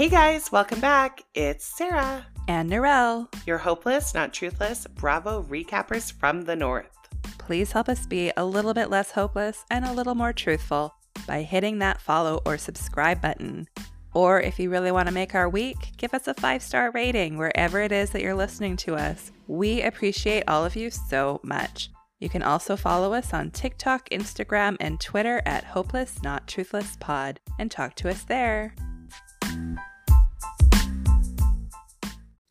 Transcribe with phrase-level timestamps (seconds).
[0.00, 1.24] Hey guys, welcome back.
[1.34, 6.88] It's Sarah, And Narelle, your hopeless, not truthless Bravo recappers from the North.
[7.36, 10.94] please help us be a little bit less hopeless and a little more truthful
[11.26, 13.68] by hitting that follow or subscribe button.
[14.14, 17.36] Or if you really want to make our week, give us a five star rating
[17.36, 19.32] wherever it is that you're listening to us.
[19.48, 21.90] We appreciate all of you so much.
[22.20, 27.38] You can also follow us on TikTok, Instagram, and Twitter at Hopeless Not Truthless Pod
[27.58, 28.74] and talk to us there.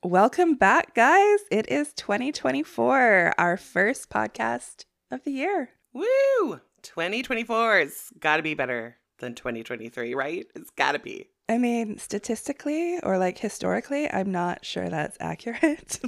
[0.05, 1.39] Welcome back, guys.
[1.52, 5.72] It is 2024, our first podcast of the year.
[5.91, 6.62] Woo!
[6.84, 10.45] 2024 has got to be better than 2023, right?
[10.55, 11.27] It's got to be.
[11.49, 16.00] I mean, statistically or like historically, I'm not sure that's accurate.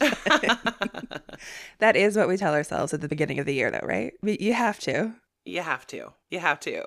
[1.80, 4.14] that is what we tell ourselves at the beginning of the year, though, right?
[4.24, 5.16] You have to.
[5.44, 6.14] you have to.
[6.30, 6.86] You have to.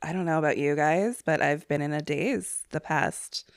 [0.00, 3.50] I don't know about you guys, but I've been in a daze the past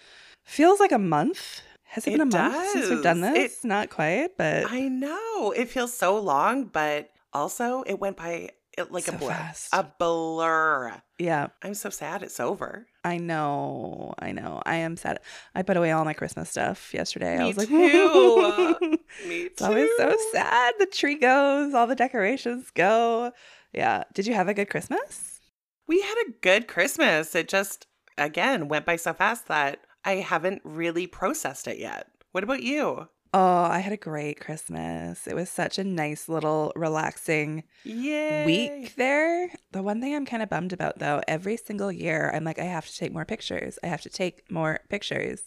[0.43, 1.61] feels like a month.
[1.89, 3.33] Has it, It been a month since we've done does.
[3.33, 3.63] this?
[3.63, 5.51] Not quite, but I know.
[5.51, 9.29] It feels so long, but also it went by it like So a blur.
[9.29, 9.69] fast.
[9.73, 11.01] A blur.
[11.17, 12.85] yeah, I'm so sad it's over.
[13.03, 14.13] I know.
[14.19, 14.61] I know.
[14.65, 15.19] I am sad.
[15.55, 17.37] I put away all my Christmas stuff yesterday.
[17.37, 18.77] I was like, too.
[19.27, 19.49] Me too.
[19.51, 20.73] It's always so sad.
[20.79, 23.31] The tree goes, all the decorations go.
[23.73, 24.03] Yeah.
[24.13, 25.39] Did you have a good Christmas?
[25.87, 27.33] We had a good Christmas.
[27.35, 32.07] It just, again, went by so fast that I haven't really processed it yet.
[32.31, 33.07] What about you?
[33.31, 35.27] Oh, I had a great Christmas.
[35.27, 38.43] It was such a nice little relaxing Yay.
[38.45, 39.51] week there.
[39.71, 42.63] The one thing I'm kind of bummed about though, every single year I'm like, I
[42.63, 43.77] have to take more pictures.
[43.83, 45.43] I have to take more pictures.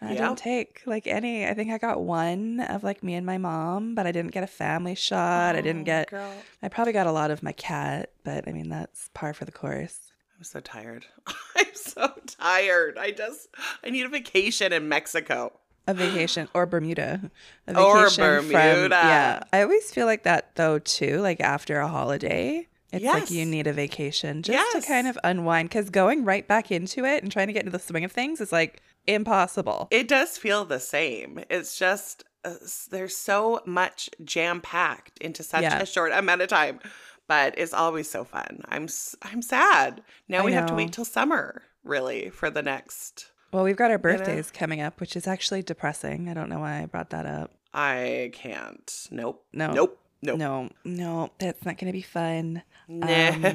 [0.00, 1.46] And I didn't take like any.
[1.46, 4.44] I think I got one of like me and my mom, but I didn't get
[4.44, 5.56] a family shot.
[5.56, 8.52] I didn't Oh, get, Girl, I probably got a lot of my cat, but I
[8.52, 10.12] mean, that's par for the course.
[10.36, 11.06] I'm so tired.
[11.56, 12.98] I'm so tired.
[12.98, 13.48] I just,
[13.82, 15.52] I need a vacation in Mexico.
[15.88, 17.30] A vacation or Bermuda.
[17.68, 18.88] A Or From, Bermuda.
[18.94, 19.42] yeah.
[19.52, 22.66] I always feel like that though too, like after a holiday.
[22.92, 24.82] It's like you need a vacation just Yes.
[24.84, 27.72] to kind of unwind because going right back into it and trying to get into
[27.72, 29.88] the swing of things is like impossible.
[29.90, 31.40] It does feel the same.
[31.50, 32.54] It's just, uh,
[32.90, 35.78] there's so much jam packed into such Yeah.
[35.80, 36.80] a short amount of time.
[37.28, 38.60] But it's always so fun.
[38.68, 38.88] I'm
[39.22, 40.02] I'm sad.
[40.28, 43.90] Now I we have to wait till summer, really, for the next well, we've got
[43.90, 44.02] our know?
[44.02, 46.28] birthdays coming up, which is actually depressing.
[46.28, 47.52] I don't know why I brought that up.
[47.72, 49.08] I can't.
[49.10, 49.44] Nope.
[49.52, 49.72] No.
[49.72, 49.98] Nope.
[50.22, 50.38] Nope.
[50.38, 52.62] No, no, that's not going to be fun.
[52.88, 53.00] Um,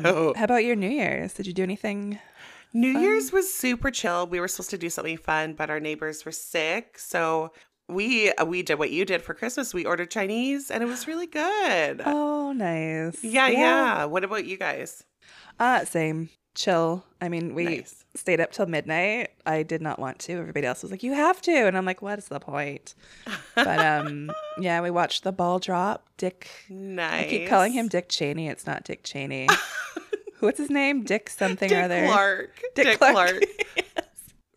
[0.02, 0.34] No.
[0.36, 1.34] how about your New Year's?
[1.34, 2.20] Did you do anything?
[2.74, 3.02] New fun?
[3.02, 4.28] Year's was super chill.
[4.28, 7.52] We were supposed to do something fun, but our neighbors were sick, so
[7.92, 9.74] we uh, we did what you did for Christmas.
[9.74, 12.02] We ordered Chinese, and it was really good.
[12.06, 13.24] Oh, nice.
[13.24, 15.04] yeah, yeah, What about you guys?
[15.60, 16.30] Uh, same.
[16.54, 17.06] Chill.
[17.22, 18.04] I mean, we Nice.
[18.14, 19.30] stayed up till midnight.
[19.46, 20.34] I did not want to.
[20.34, 22.94] Everybody else was like, "You have to," and I'm like, "What is the point?"
[23.56, 26.08] But um, yeah, we watched the ball drop.
[26.18, 26.50] Dick.
[26.70, 27.26] nice.
[27.26, 28.50] I keep calling him Dick Cheney.
[28.50, 29.48] It's not Dick Cheney.
[30.42, 31.04] What's his name?
[31.04, 32.06] Dick something Dick or other.
[32.08, 32.62] Clark.
[32.76, 33.44] Dick, Clark.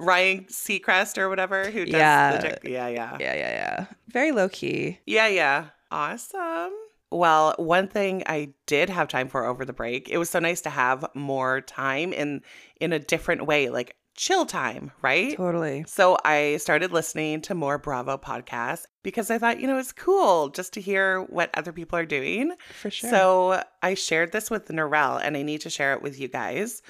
[0.04, 2.36] Ryan Seacrest or whatever who does Yeah.
[2.62, 2.70] the.
[2.70, 3.16] Yeah, yeah.
[3.20, 3.86] yeah, yeah, yeah.
[4.08, 5.00] Very low key.
[5.06, 5.66] Yeah, yeah.
[5.90, 6.72] Awesome.
[7.10, 10.60] Well, one thing I did have time for over the break, it was so nice
[10.62, 12.42] to have more time in
[12.80, 15.36] in a different way, like chill time, right?
[15.36, 15.84] Totally.
[15.86, 20.48] So I started listening to more Bravo podcasts because I thought, you know, it's cool
[20.50, 22.52] just to hear what other people are doing.
[22.80, 23.10] For sure.
[23.10, 26.80] So I shared this with Narelle and I need to share it with you guys.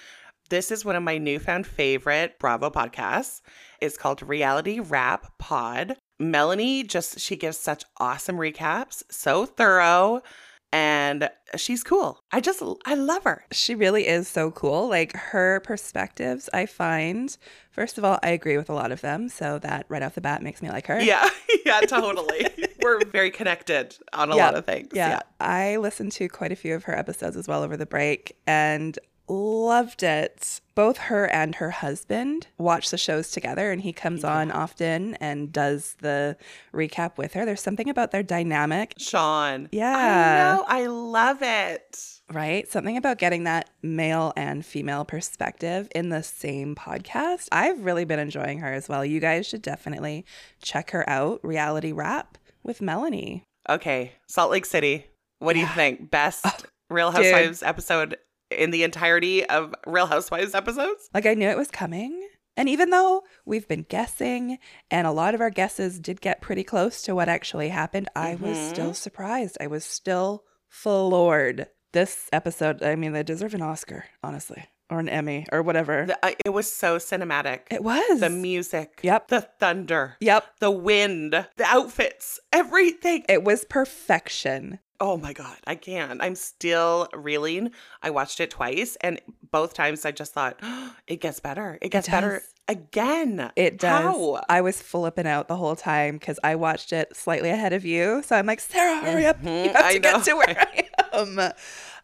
[0.54, 3.40] This is one of my newfound favorite Bravo podcasts.
[3.80, 5.96] It's called Reality Wrap Pod.
[6.20, 10.22] Melanie just, she gives such awesome recaps, so thorough,
[10.70, 12.20] and she's cool.
[12.30, 13.44] I just, I love her.
[13.50, 14.88] She really is so cool.
[14.88, 17.36] Like her perspectives, I find,
[17.72, 19.28] first of all, I agree with a lot of them.
[19.28, 21.00] So that right off the bat makes me like her.
[21.00, 21.28] Yeah,
[21.66, 22.46] yeah, totally.
[22.80, 24.90] We're very connected on a Yeah, lot of things.
[24.94, 25.22] Yeah.
[25.40, 28.96] I listened to quite a few of her episodes as well over the break and
[29.28, 30.60] loved it.
[30.74, 35.52] Both her and her husband watch the shows together and he comes on often and
[35.52, 36.36] does the
[36.74, 37.44] recap with her.
[37.46, 39.68] There's something about their dynamic, Shawn.
[39.70, 39.96] Yeah.
[39.96, 40.64] I know.
[40.66, 42.20] I love it.
[42.32, 42.68] right?
[42.70, 47.48] Something about getting that male and female perspective in the same podcast.
[47.52, 49.04] I've really been enjoying her as well.
[49.04, 50.24] You guys should definitely
[50.60, 51.40] check her out.
[51.44, 53.44] Reality Wrap with Melanie.
[53.68, 55.06] Okay, Salt Lake City.
[55.38, 56.10] What do you think?
[56.10, 56.56] Best oh,
[56.90, 57.24] Real dude.
[57.26, 58.16] Housewives episode
[58.54, 61.08] in the entirety of Real Housewives episodes?
[61.12, 62.28] Like I knew it was coming.
[62.56, 64.58] And even though we've been guessing
[64.90, 68.36] and a lot of our guesses did get pretty close to what actually happened, I
[68.36, 68.68] was Mhm.
[68.70, 69.56] still surprised.
[69.60, 71.66] I was still floored.
[71.92, 74.64] This episode, I mean, they deserve an Oscar, honestly.
[74.90, 76.04] or an Emmy or whatever.
[76.06, 77.60] The- uh, it was so cinematic.
[77.70, 78.20] it was.
[78.20, 79.00] the music.
[79.02, 79.28] Yep.
[79.28, 80.16] The thunder.
[80.20, 80.44] Yep.
[80.60, 81.32] The wind.
[81.32, 82.38] The outfits.
[82.52, 83.24] Everything.
[83.26, 84.78] It was perfection.
[85.00, 85.56] Oh my God.
[85.66, 86.22] I can't.
[86.22, 87.70] I'm still reeling.
[88.02, 89.20] I watched it twice, and
[89.50, 90.60] both times I just thought,
[91.06, 91.78] it gets better.
[91.82, 93.50] It gets better again.
[93.56, 94.14] It does.
[94.14, 94.42] How?
[94.48, 98.22] I was flipping out the whole time because I watched it slightly ahead of you.
[98.24, 99.38] So I'm like, Sarah, hurry up.
[99.42, 100.22] You Mhm, have I to get know.
[100.22, 100.68] to where
[101.12, 101.52] I am.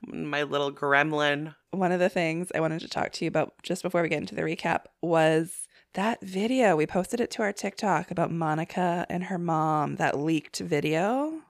[0.31, 1.55] My little gremlin.
[1.73, 4.19] One of the things I wanted to talk to you about just before we get
[4.19, 6.75] into the recap was that video.
[6.77, 11.43] We posted it to our TikTok about Monica and her mom, that leaked video.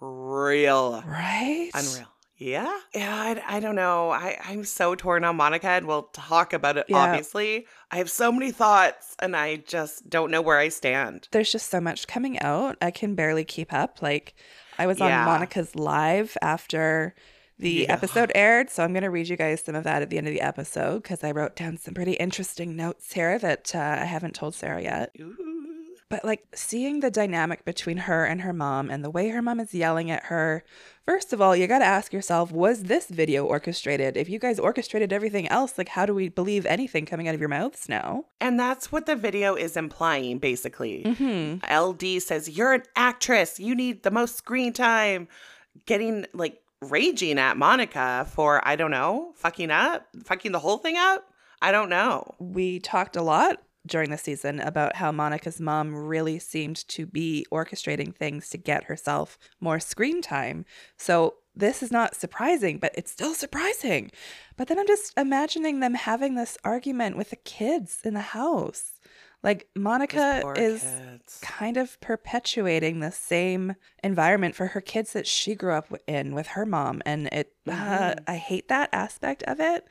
[0.00, 1.02] Unreal.
[1.06, 1.70] Right?
[1.74, 2.06] Unreal.
[2.36, 2.74] Yeah.
[2.94, 3.14] Yeah.
[3.14, 4.10] I, I don't know.
[4.10, 6.96] I, I'm so torn on Monica, and we'll talk about it, Yeah.
[6.96, 7.66] obviously.
[7.90, 11.28] I have so many thoughts, and I just don't know where I stand.
[11.32, 12.76] There's just so much coming out.
[12.80, 14.00] I can barely keep up.
[14.00, 14.34] Like,
[14.78, 15.26] I was on Yeah.
[15.26, 17.14] Monica's live after
[17.58, 17.92] the Yeah.
[17.92, 18.70] episode aired.
[18.70, 20.40] So I'm going to read you guys some of that at the end of the
[20.40, 24.54] episode because I wrote down some pretty interesting notes here that uh, I haven't told
[24.54, 25.10] Sarah yet.
[25.20, 25.49] Ooh.
[26.10, 29.60] But like seeing the dynamic between her and her mom and the way her mom
[29.60, 30.64] is yelling at her.
[31.06, 34.16] First of all, you got to ask yourself, was this video orchestrated?
[34.16, 37.40] If you guys orchestrated everything else, like how do we believe anything coming out of
[37.40, 38.24] your mouths now?
[38.40, 41.04] And that's what the video is implying, basically.
[41.04, 41.72] Mm-hmm.
[41.72, 43.60] LD says, You're an actress.
[43.60, 45.28] You need the most screen time.
[45.86, 50.96] Getting like raging at Monica for, I don't know, fucking up, fucking the whole thing
[50.96, 51.24] up.
[51.62, 52.34] I don't know.
[52.40, 57.46] We talked a lot during the season about how Monica's mom really seemed to be
[57.52, 60.64] orchestrating things to get herself more screen time.
[60.96, 64.10] So this is not surprising, but it's still surprising.
[64.56, 68.92] But then I'm just imagining them having this argument with the kids in the house.
[69.42, 71.38] Like Monica is kids.
[71.40, 73.74] kind of perpetuating the same
[74.04, 77.72] environment for her kids that she grew up in with her mom and it uh,
[77.72, 78.18] Mhm.
[78.26, 79.86] i hate that aspect of it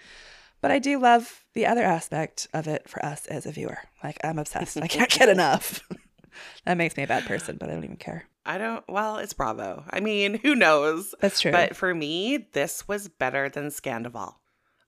[0.61, 4.17] but i do love the other aspect of it for us as a viewer like
[4.23, 5.81] i'm obsessed i can't get enough
[6.65, 9.33] that makes me a bad person but i don't even care I don't, well, it's
[9.33, 9.83] Bravo.
[9.91, 11.13] I mean, who knows?
[11.19, 14.35] that's true But for me, this was better than Scandoval.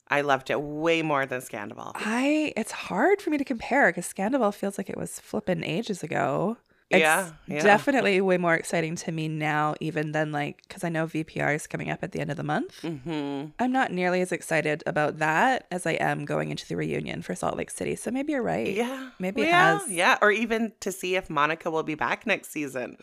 [0.07, 1.91] I loved it way more than Scandoval.
[1.95, 6.01] i it's hard for me to compare because scandoval feels like it was flipping ages
[6.01, 6.57] ago
[6.91, 7.63] It's yeah.
[7.63, 11.67] definitely way more exciting to me now even than like because i know vpr is
[11.67, 15.19] coming up at the end of the month hmm I'm not nearly as excited about
[15.19, 17.95] that as I am going into the reunion for Salt Lake City.
[17.95, 18.73] So maybe you're right.
[18.73, 19.09] Yeah.
[19.19, 20.17] Maybe it yeah, has- Yeah.
[20.21, 22.97] Or even to see if Monica will be back next season.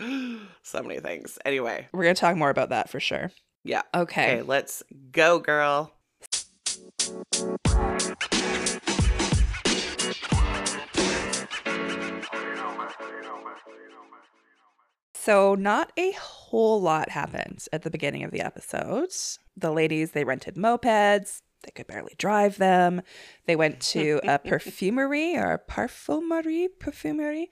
[0.63, 1.39] so many things.
[1.45, 1.89] Anyway.
[1.93, 3.31] We're going to talk more about that for sure.
[3.65, 3.83] Yeah.
[3.95, 4.39] Okay.
[4.39, 4.83] Okay, let's
[5.13, 5.93] go, girl.
[15.29, 19.11] So, not a whole lot happened at the beginning of the episode.
[19.59, 21.43] The ladies, they rented mopeds.
[21.65, 23.03] They could barely drive them.
[23.45, 27.51] They went to a perfumery or a parfumerie, perfumery,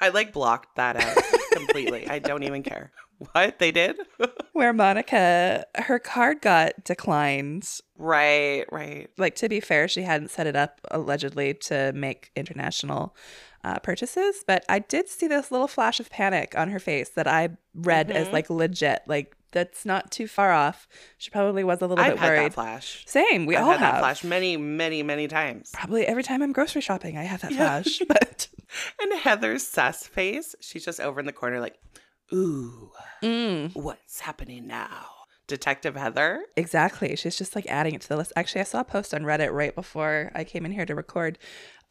[0.00, 1.16] I like blocked that out
[1.52, 2.08] completely.
[2.08, 2.92] I don't even care.
[3.32, 3.58] What?
[3.58, 3.96] They did?
[4.56, 7.68] where Monica, her card got declined
[7.98, 9.08] right, right.
[9.18, 13.14] like to be fair, she hadn't set it up allegedly to make international
[13.64, 17.26] uh, purchases, but I did see this little flash of panic on her face that
[17.26, 18.32] I read as Mhm.
[18.32, 19.00] like legit.
[19.06, 20.86] Like that's not too far off.
[21.18, 22.44] She probably was a little I've bit had worried.
[22.46, 23.04] that flash.
[23.06, 23.70] Same, we all have.
[23.70, 23.94] I've all had have.
[23.94, 25.70] that flash many, many, many times.
[25.72, 27.82] Probably every time I'm grocery shopping, I have that Yeah.
[27.82, 28.00] flash.
[28.08, 28.48] But
[29.00, 31.78] And Heather's sus face, she's just over in the corner like,
[32.32, 32.90] ooh,
[33.22, 35.06] Mm, what's happening now?
[35.46, 36.44] Detective Heather?
[36.56, 38.32] exactly, she's just like adding it to the list.
[38.36, 41.38] Actually, I saw a post on Reddit right before I came in here to record.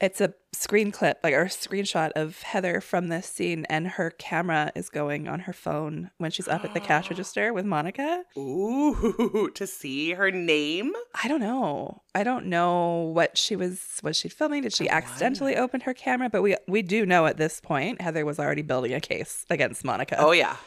[0.01, 4.11] It's a screen clip, like or a screenshot of Heather from this scene, and her
[4.11, 8.23] camera is going on her phone when she's up at the cash register with Monica.
[8.37, 10.91] Ooh, to see her name?
[11.23, 12.01] I don't know.
[12.13, 13.99] I don't know what she was.
[14.03, 14.63] Was she filming?
[14.63, 16.29] Did she I accidentally open her camera?
[16.29, 19.85] But we we do know at this point Heather was already building a case against
[19.85, 20.17] Monica.
[20.19, 20.57] Oh, yeah.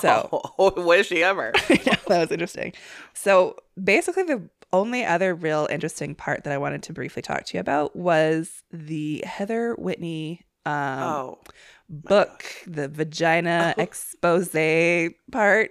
[0.00, 1.52] so Oh, was she ever?
[1.68, 2.72] yeah, that was interesting.
[3.12, 7.56] So basically, the only other real interesting part that I wanted to briefly talk to
[7.56, 11.38] you about was the Heather Whitney um, oh.
[11.88, 13.82] book, the vagina Oh.
[13.82, 14.50] expose
[15.32, 15.70] part.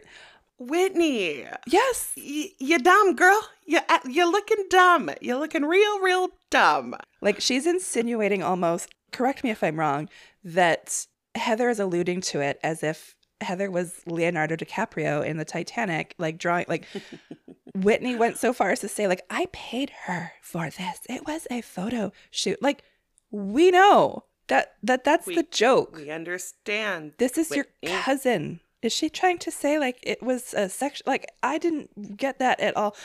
[0.58, 2.12] Whitney, Yes.
[2.18, 3.40] y- you dumb girl.
[3.66, 5.10] You uh, you're looking dumb.
[5.22, 6.96] You're looking real, real dumb.
[7.22, 10.10] Like she's insinuating almost, correct me if I'm wrong,
[10.44, 16.16] that Heather is alluding to it as if Heather was Leonardo DiCaprio in the Titanic,
[16.18, 16.86] like drawing, like
[17.76, 21.00] Whitney went so far as to say, like, I paid her for this.
[21.10, 22.62] It was a photo shoot.
[22.62, 22.84] Like,
[23.32, 25.96] we know that that that's We- the joke.
[25.96, 27.14] We understand.
[27.18, 28.60] this is your cousin.
[28.82, 31.02] Is she trying to say like it was a sex?
[31.06, 32.96] Like I didn't get that at all.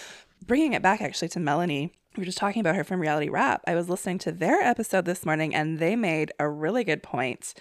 [0.47, 3.63] Bringing it back actually to Melanie we were just talking about her from Reality Wrap.
[3.67, 7.55] I was listening to their episode this morning and they made a really good point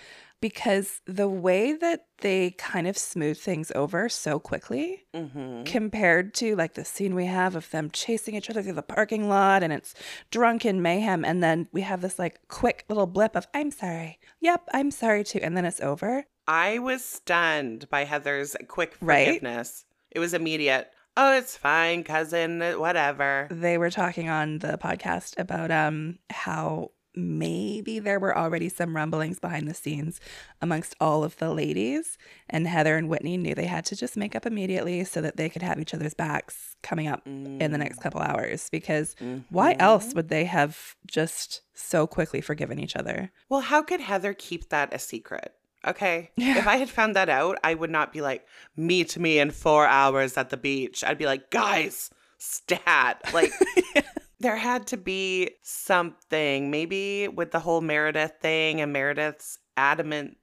[0.43, 5.63] because the way that they kind of smooth things over so quickly Mm-hmm.
[5.63, 9.29] compared to like the scene we have of them chasing each other through the parking
[9.29, 9.93] lot and it's
[10.31, 14.19] drunken mayhem and then we have this like quick little blip of I'm sorry.
[14.41, 16.25] Yep, I'm sorry too and then it's over.
[16.47, 19.27] I was stunned by Heather's quick Right?
[19.27, 19.85] forgiveness.
[20.11, 20.89] It was immediate.
[21.15, 22.59] Oh, it's fine, cousin.
[22.79, 23.47] Whatever.
[23.51, 29.39] They were talking on the podcast about um how maybe there were already some rumblings
[29.39, 30.19] behind the scenes
[30.61, 32.17] amongst all of the ladies
[32.49, 35.49] and Heather and Whitney knew they had to just make up immediately so that they
[35.49, 39.15] could have each other's backs coming up in the next couple hours because
[39.49, 39.81] why mm-hmm.
[39.81, 43.31] else would they have just so quickly forgiven each other?
[43.49, 45.53] Well, how could Heather keep that a secret?
[45.85, 46.31] Okay.
[46.37, 46.57] Yeah.
[46.59, 49.85] If I had found that out, I would not be like, meet me in four
[49.85, 51.03] hours at the beach.
[51.03, 53.21] I'd be like, guys, stat.
[53.33, 53.51] Like,
[54.43, 60.37] there had to be something, maybe with the whole Meredith thing and Meredith's adamant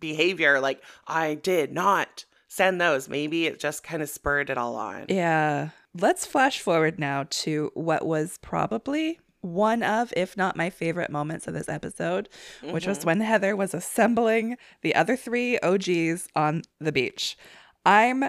[0.00, 0.60] behavior.
[0.60, 3.08] Like, I did not send those.
[3.08, 5.06] Maybe it just kind of spurred it all on.
[5.08, 5.70] Yeah.
[5.94, 11.46] Let's flash forward now to what was probably one of, if not my favorite moments
[11.46, 12.30] of this episode,
[12.62, 13.06] which was mm-hmm.
[13.08, 17.36] when Heather was assembling the other three OGs on the beach.
[17.84, 18.24] I'm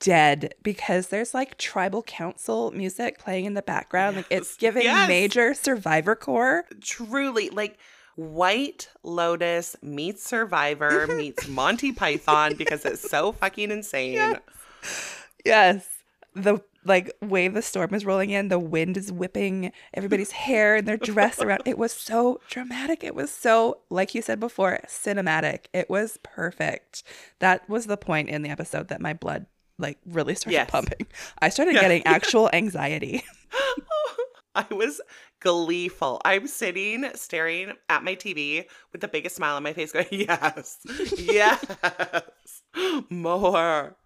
[0.00, 4.16] dead because there's like tribal council music playing in the background.
[4.16, 5.08] Like it's giving Yes.
[5.08, 6.64] major survivor core.
[6.80, 7.78] truly like
[8.16, 14.36] White Lotus meets Survivor meets Monty Python because it's so fucking insane.
[15.44, 15.86] Yes.
[16.34, 20.86] The like way the storm is rolling in, the wind is whipping everybody's hair and
[20.86, 21.62] their dress around.
[21.64, 23.02] It was so dramatic.
[23.02, 25.64] It was so, like you said before, cinematic.
[25.72, 27.02] It was perfect.
[27.40, 29.46] That was the point in the episode that my blood
[29.78, 30.70] like really started Yes.
[30.70, 31.06] pumping.
[31.40, 31.82] I started Yeah.
[31.82, 33.22] getting actual anxiety.
[34.54, 35.02] I was
[35.40, 36.20] gleeful.
[36.24, 40.78] I'm sitting staring at my TV with the biggest smile on my face, going, Yes,
[41.18, 41.64] yes,
[43.10, 43.96] more.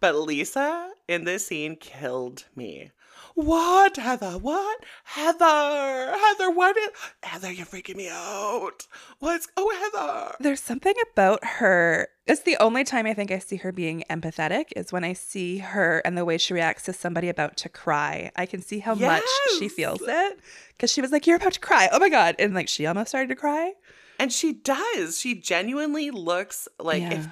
[0.00, 2.90] But Lisa in this scene killed me.
[3.34, 4.32] What, Heather?
[4.32, 4.84] What?
[5.04, 6.16] Heather!
[6.16, 6.90] Heather, what is.
[7.22, 8.86] Heather, you're freaking me out.
[9.18, 9.48] What's.
[9.56, 10.36] Oh, Heather!
[10.40, 12.08] There's something about her.
[12.26, 15.58] It's the only time I think I see her being empathetic is when I see
[15.58, 18.30] her and the way she reacts to somebody about to cry.
[18.36, 19.24] I can see how much
[19.58, 21.88] she feels it because she was like, "You're about to cry!
[21.90, 23.72] Oh my god!" And like she almost started to cry.
[24.18, 25.18] And she does.
[25.18, 27.28] She genuinely looks like if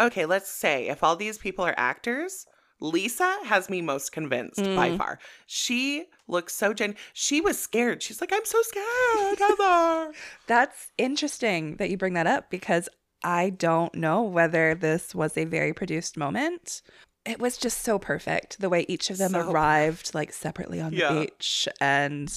[0.00, 2.46] okay, let's say if all these people are actors,
[2.84, 4.98] Lisa has me most convinced by Mm.
[4.98, 5.18] far.
[5.46, 8.02] She looks so gen she was scared.
[8.02, 10.12] She's like, I'm so scared, Heather.
[10.46, 12.88] That's interesting that you bring that up because
[13.22, 16.82] I don't know whether this was a very produced moment.
[17.24, 20.92] It was just so perfect the way each of them So arrived like separately on
[20.92, 22.30] the beach and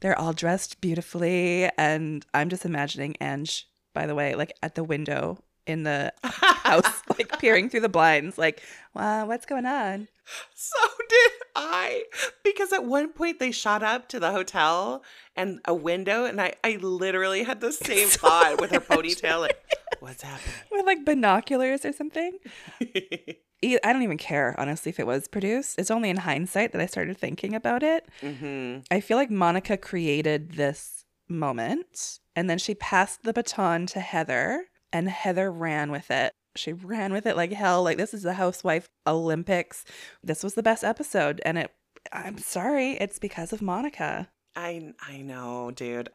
[0.00, 4.82] they're all dressed beautifully and I'm just imagining Ange by the way like at the
[4.82, 8.62] window in the house like peering through the blinds like
[8.94, 10.08] wow what's going on
[10.54, 10.78] so
[11.08, 12.04] did I.
[12.44, 15.02] Because at one point they shot up to the hotel
[15.36, 19.40] and a window, and I, I literally had the same So thought with her ponytail.
[19.40, 19.58] Like,
[20.00, 20.54] what's happening?
[20.70, 22.38] with like binoculars or something
[22.80, 25.78] I don't even care, honestly, if it was produced.
[25.78, 28.08] It's only in hindsight that I started thinking about it.
[28.20, 34.00] hmm I feel like Monica created this moment and then she passed the baton to
[34.00, 36.32] Heather and Heather ran with it.
[36.54, 37.82] She ran with it like hell.
[37.82, 39.84] Like, this is the Housewife Olympics.
[40.22, 41.40] This was the best episode.
[41.44, 41.70] And it,
[42.12, 44.28] I'm sorry, it's because of Monica.
[44.54, 46.10] I I know, dude.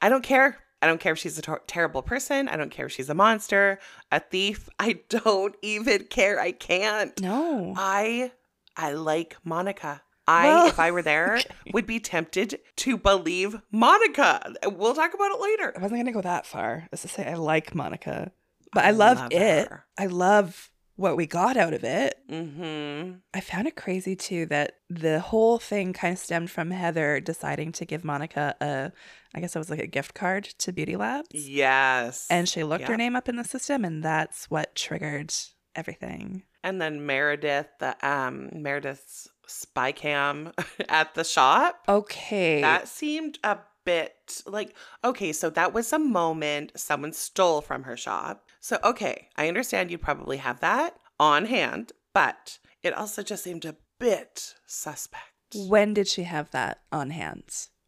[0.00, 0.58] I don't care.
[0.80, 2.48] I don't care if she's a tor- terrible person.
[2.48, 3.78] I don't care if she's a monster,
[4.12, 4.68] a thief.
[4.78, 6.40] I don't even care.
[6.40, 7.20] I can't.
[7.20, 7.74] No.
[7.76, 8.32] I
[8.76, 10.02] I like Monica.
[10.26, 11.40] I, Well, if I were there,
[11.72, 14.54] would be tempted to believe Monica.
[14.64, 15.72] We'll talk about it later.
[15.76, 18.32] I wasn't going to go that far as to say I like Monica,
[18.72, 19.68] but I, love, love it.
[19.98, 22.18] I love what we got out of it.
[22.30, 23.16] Mm-hmm.
[23.34, 27.72] I found it crazy too that the whole thing kind of stemmed from Heather deciding
[27.72, 28.92] to give Monica a,
[29.34, 31.28] I guess it was like a gift card to Beauty Labs.
[31.32, 32.26] Yes.
[32.30, 35.34] And she looked her name up in the system, and that's what triggered
[35.74, 36.44] everything.
[36.64, 40.52] And then Meredith, the um Meredith's spy cam
[40.88, 41.82] at the shop.
[41.88, 42.60] Okay.
[42.60, 44.74] That seemed a bit like
[45.04, 48.44] okay, so that was a moment someone stole from her shop.
[48.60, 53.64] So okay, I understand you'd probably have that on hand, but it also just seemed
[53.64, 55.30] a bit suspect.
[55.54, 57.44] when did she have that on hand?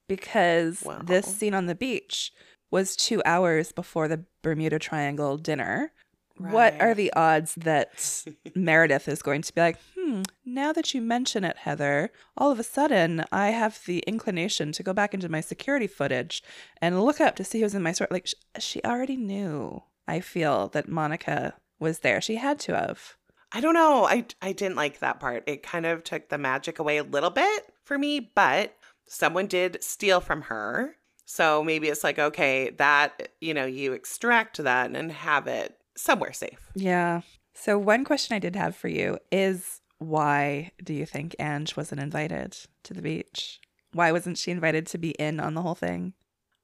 [0.07, 2.33] Because this scene on the beach
[2.71, 5.93] was two hours before the Bermuda Triangle dinner.
[6.39, 8.25] What are the odds that
[8.55, 12.59] Meredith is going to be like, hmm, now that you mention it, Heather, all of
[12.59, 16.43] a sudden I have the inclination to go back into my security footage
[16.81, 18.09] and look up to see who's in my store.
[18.11, 22.21] Like, sh- she already knew, I feel, that Monica was there.
[22.21, 23.17] She had to have.
[23.53, 24.05] I don't know.
[24.05, 25.45] I I didn't like that part.
[25.47, 29.83] It kind of took the magic away a little bit for me, but someone did
[29.83, 30.97] steal from her.
[31.25, 36.33] So maybe it's like, okay, that, you know, you extract that and have it somewhere
[36.33, 36.71] safe.
[36.75, 37.23] Yeah.
[37.55, 42.01] So, one question I did have for you is why do you think Ange wasn't
[42.01, 43.61] invited to the beach?
[43.93, 46.15] Why wasn't she invited to be in on the whole thing?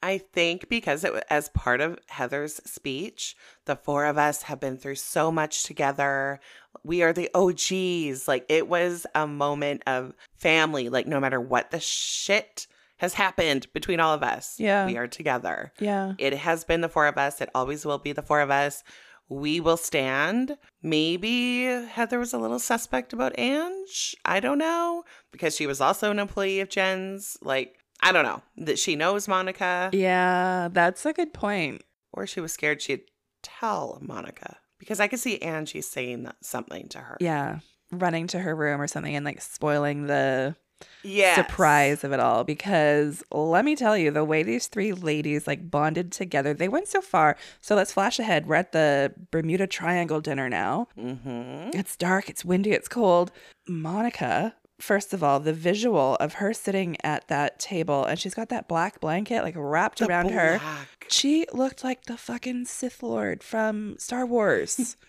[0.02, 4.60] I think because it was as part of Heather's speech, the four of us have
[4.60, 6.40] been through so much together.
[6.82, 8.28] We are the OGs.
[8.28, 10.90] Like it was a moment of family.
[10.90, 12.66] Like no matter what the shit
[12.98, 14.84] has happened between all of us, Yeah.
[14.86, 15.72] we are together.
[15.80, 16.12] Yeah.
[16.18, 17.40] It has been the four of us.
[17.40, 18.84] It always will be the four of us.
[19.28, 20.56] We will stand.
[20.82, 24.14] Maybe Heather was a little suspect about Ange.
[24.24, 27.36] I don't know because she was also an employee of Jen's.
[27.42, 31.82] Like, I don't know that she knows Monica Yeah, that's a good point.
[32.12, 33.02] or she was scared she'd
[33.42, 37.16] tell Monica because I could see Angie saying something to her.
[37.20, 37.60] Yeah.
[37.90, 40.56] Running to her room or something and like spoiling the
[41.02, 41.36] Yes.
[41.36, 45.70] surprise of it all because let me tell you the way these three ladies like
[45.70, 47.36] bonded together they went so far.
[47.60, 48.46] So let's flash ahead.
[48.46, 50.88] We're at the bermuda triangle dinner now.
[50.98, 51.76] Mm-hmm.
[51.76, 53.32] it's dark it's windy it's cold.
[53.68, 58.48] Monica first of all the visual of her sitting at that table and she's got
[58.48, 60.60] that black blanket like wrapped around her.
[61.08, 64.96] she looked like the fucking sith lord from star wars.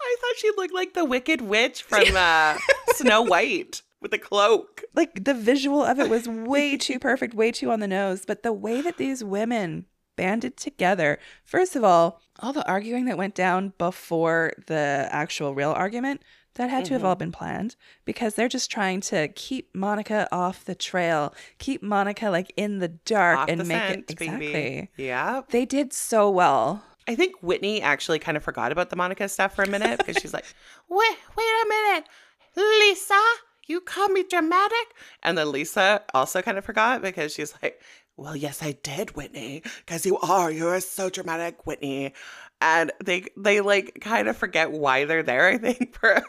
[0.00, 2.56] I thought she looked like the Wicked Witch from uh,
[2.94, 4.84] Snow White with a cloak.
[4.94, 8.24] like the visual of it was way too perfect, way too on the nose.
[8.26, 9.86] But the way that these women
[10.16, 15.70] banded together, first of all, all the arguing that went down before the actual real
[15.72, 16.22] argument,
[16.54, 17.04] that had to have Mhm.
[17.04, 22.30] all been planned because they're just trying to keep Monica off the trail, keep Monica
[22.30, 24.52] like in the dark Off and the make scent, it exactly.
[24.52, 24.88] baby.
[24.96, 25.42] Yeah.
[25.50, 26.82] They did so well.
[27.06, 30.20] I think Whitney actually kind of forgot about the Monica stuff for a minute because
[30.20, 30.44] she's like,
[30.88, 32.04] wait, wait a minute.
[32.56, 33.14] Lisa,
[33.68, 34.94] you call me dramatic?
[35.22, 37.80] And then Lisa also kind of forgot because she's like,
[38.16, 40.50] well, yes, I did, Whitney, because you are.
[40.50, 42.14] You're so dramatic, Whitney.
[42.60, 46.20] And they they like kind of forget why they're there, I think, for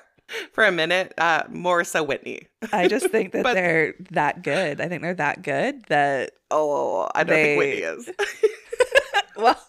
[0.54, 1.14] for a minute.
[1.18, 2.42] Uh, more so Whitney.
[2.72, 4.80] I just think that But- they're that good.
[4.82, 8.10] I think they're that good that Oh, I don't They- think Whitney is.
[9.38, 9.60] well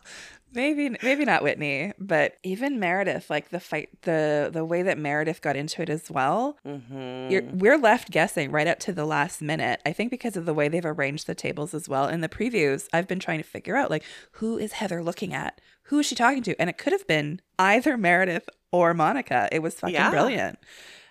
[0.53, 5.41] maybe maybe not whitney but even meredith like the fight the the way that meredith
[5.43, 7.31] got into it as well mm-hmm.
[7.31, 9.81] you're, we're left guessing right up to the last minute.
[9.87, 12.09] I think because of the way they've arranged the tables as well.
[12.09, 15.61] In the previews i've been trying to figure out like who is heather looking at?
[15.85, 16.61] Who is she talking to?
[16.61, 19.49] And it could have been either meredith or monica.
[19.53, 20.11] It was fucking Yeah.
[20.11, 20.59] brilliant.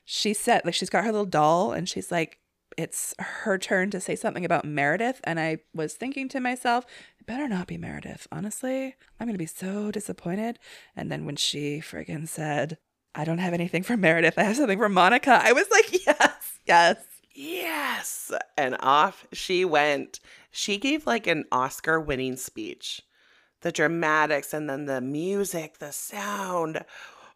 [0.05, 2.38] She said like she's got her little doll and she's like
[2.79, 5.19] it's her turn to say something about Meredith.
[5.25, 6.85] And I was thinking to myself,
[7.19, 8.25] it better not be Meredith.
[8.31, 10.59] Honestly, I'm going to be so disappointed.
[10.95, 12.77] And then when she friggin' said,
[13.13, 16.59] I don't have anything for Meredith, I have something for Monica, I was like, yes,
[16.65, 16.97] yes.
[17.35, 18.31] Yes.
[18.57, 20.21] And off she went.
[20.49, 23.01] She gave like an Oscar winning speech.
[23.59, 26.85] The dramatics and then the music, the sound.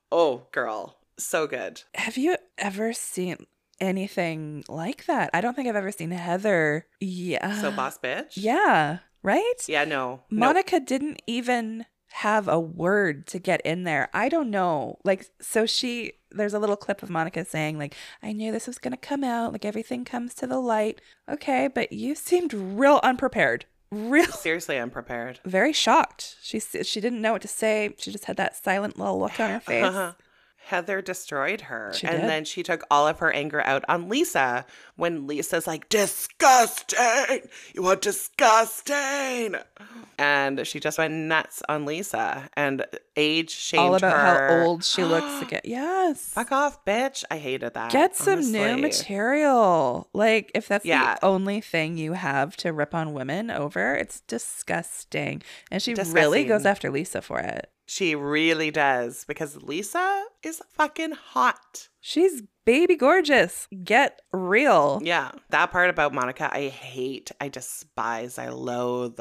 [0.09, 0.99] Oh, girl.
[1.17, 1.83] So good.
[1.95, 3.45] Have you ever seen
[3.83, 5.29] anything like that?
[5.33, 6.87] I don't think I've ever seen Heather.
[6.99, 7.59] Yeah.
[7.61, 8.31] So boss bitch.
[8.35, 8.99] Yeah.
[9.21, 9.53] Right?
[9.67, 10.21] Yeah, no.
[10.29, 14.09] Monica didn't even have a word to get in there.
[14.13, 14.97] I don't know.
[15.03, 18.77] Like, so she, there's a little clip of Monica saying, like, I knew this was
[18.77, 19.51] going to come out.
[19.53, 20.99] Like, everything comes to the light.
[21.29, 23.65] Okay, but you seemed real unprepared.
[23.91, 25.39] Real, Seriously unprepared.
[25.45, 26.35] very shocked.
[26.41, 27.93] She she didn't know what to say.
[27.99, 29.83] She just had that silent little look on her face.
[29.85, 30.13] Uh-huh.
[30.65, 31.91] Heather destroyed her.
[31.93, 32.29] She and did.
[32.29, 37.41] then she took all of her anger out on Lisa when Lisa's like, disgusting.
[37.73, 39.55] You are disgusting.
[40.17, 44.47] And she just went nuts on Lisa and age shamed All about her.
[44.59, 45.61] how old she looks again.
[45.63, 46.29] Yes.
[46.33, 47.23] Fuck off, bitch.
[47.29, 47.91] I hated that.
[47.91, 50.09] Get some new material.
[50.13, 51.15] Like, if that's Yeah.
[51.15, 55.41] the only thing you have to rip on women over, it's disgusting.
[55.71, 57.69] And she really goes after Lisa for it.
[57.85, 61.89] She really does because Lisa is fucking hot.
[61.99, 63.67] She's baby gorgeous.
[63.83, 65.01] Get real.
[65.03, 65.31] Yeah.
[65.49, 67.31] That part about Monica, I hate.
[67.41, 68.37] I despise.
[68.37, 69.19] I loathe.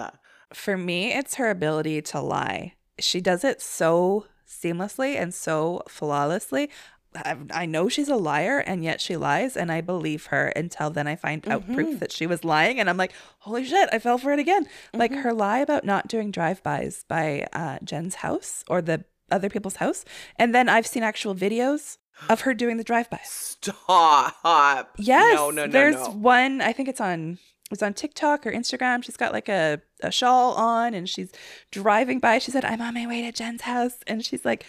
[0.52, 2.74] For me, it's her ability to lie.
[2.98, 6.70] She does it so seamlessly and so flawlessly.
[7.14, 10.90] I, I know she's a liar and yet she lies and I believe her until
[10.90, 11.74] then I find out Mm-hmm.
[11.74, 14.66] proof that she was lying and I'm like, holy shit, I fell for it again.
[14.94, 15.20] Like Mm-hmm.
[15.22, 20.04] her lie about not doing drive-bys by uh, Jen's house or the other people's house.
[20.36, 21.98] And then I've seen actual videos
[22.30, 23.20] of her doing the drive-by.
[23.24, 24.90] Stop.
[24.98, 26.10] Yes, No, no, no, there's no.
[26.14, 26.60] one.
[26.60, 27.38] I think it's on
[27.70, 29.02] it's on TikTok or Instagram.
[29.02, 31.30] She's got like a a shawl on, and she's
[31.70, 32.38] driving by.
[32.38, 34.64] She said, "I'm on my way to Jen's house," and she's like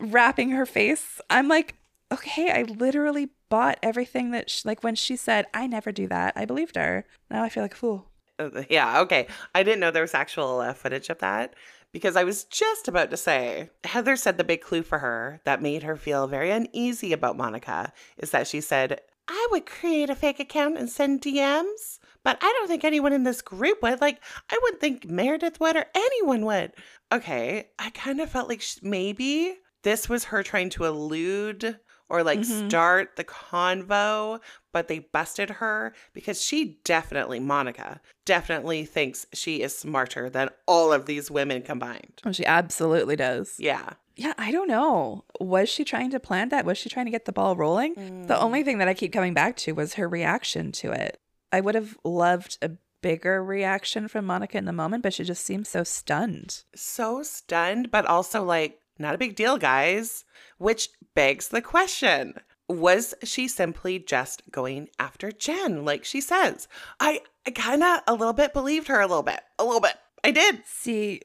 [0.00, 1.20] wrapping her face.
[1.30, 1.76] I'm like,
[2.12, 6.34] okay, I literally bought everything that sh like when she said, "I never do that."
[6.36, 7.06] I believed her.
[7.30, 8.06] Now I feel like a fool.
[8.38, 9.26] Uh, Yeah, okay.
[9.54, 11.54] I didn't know there was actual uh, footage of that
[11.92, 15.62] because I was just about to say Heather said the big clue for her that
[15.62, 20.14] made her feel very uneasy about Monica is that she said, I would create a
[20.14, 24.00] fake account and send DMs, but I don't think anyone in this group would.
[24.00, 26.72] Like, I wouldn't think Meredith would or anyone would.
[27.12, 32.40] Okay, I kind of felt like maybe this was her trying to elude or like
[32.40, 32.68] Mhm.
[32.68, 34.40] start the convo,
[34.72, 40.92] but they busted her because she definitely, Monica, definitely thinks she is smarter than all
[40.92, 42.20] of these women combined.
[42.24, 43.54] Oh, she absolutely does.
[43.58, 43.90] Yeah.
[44.14, 45.24] Yeah, I don't know.
[45.40, 46.66] Was she trying to plant that?
[46.66, 48.26] Was she trying to get the ball rolling?
[48.26, 51.18] The only thing that I keep coming back to was her reaction to it.
[51.50, 55.44] I would have loved a bigger reaction from Monica in the moment, but she just
[55.46, 56.62] seems so stunned.
[56.74, 60.24] so stunned, but also like, not a big deal, guys.
[60.58, 62.34] Which begs the question
[62.68, 66.68] was she simply just going after Jen, like she says?
[67.00, 69.40] I, I kind of a little bit believed her a little bit.
[69.58, 69.94] A little bit.
[70.24, 70.62] I did.
[70.64, 71.20] See,